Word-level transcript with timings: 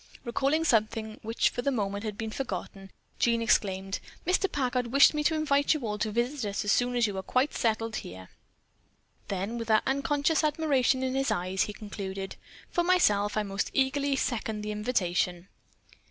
Recalling 0.23 0.63
something 0.63 1.19
which 1.21 1.51
for 1.51 1.61
the 1.61 1.69
moment 1.69 2.03
had 2.03 2.17
been 2.17 2.31
forgotten, 2.31 2.89
Jean 3.19 3.39
exclaimed: 3.39 3.99
"Mr. 4.25 4.51
Packard 4.51 4.87
wished 4.87 5.13
me 5.13 5.23
to 5.23 5.35
invite 5.35 5.75
you 5.75 5.81
all 5.85 5.99
to 5.99 6.09
visit 6.09 6.49
us 6.49 6.65
as 6.65 6.71
soon 6.71 6.95
as 6.95 7.05
you 7.05 7.15
are 7.15 7.21
quite 7.21 7.53
settled 7.53 7.97
here." 7.97 8.29
Then 9.27 9.59
with 9.59 9.67
that 9.67 9.83
unconscious 9.85 10.43
admiration 10.43 11.03
in 11.03 11.13
his 11.13 11.29
eyes, 11.29 11.65
he 11.65 11.73
concluded: 11.73 12.35
"For 12.71 12.83
myself 12.83 13.37
I 13.37 13.43
most 13.43 13.69
eagerly 13.75 14.15
second 14.15 14.61
the 14.63 14.71
invitation." 14.71 15.49